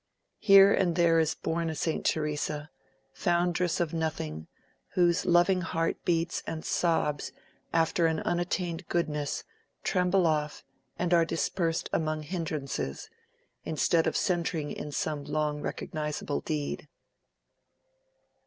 Here 0.39 0.73
and 0.73 0.95
there 0.95 1.19
is 1.19 1.35
born 1.35 1.69
a 1.69 1.75
Saint 1.75 2.07
Theresa, 2.07 2.71
foundress 3.13 3.79
of 3.79 3.93
nothing, 3.93 4.47
whose 4.95 5.27
loving 5.27 5.61
heart 5.61 5.97
beats 6.05 6.41
and 6.47 6.65
sobs 6.65 7.31
after 7.71 8.07
an 8.07 8.19
unattained 8.21 8.87
goodness 8.89 9.43
tremble 9.83 10.25
off 10.25 10.63
and 10.97 11.13
are 11.13 11.23
dispersed 11.23 11.87
among 11.93 12.23
hindrances, 12.23 13.11
instead 13.63 14.07
of 14.07 14.17
centring 14.17 14.71
in 14.71 14.91
some 14.91 15.23
long 15.23 15.61
recognizable 15.61 16.39
deed. 16.41 16.87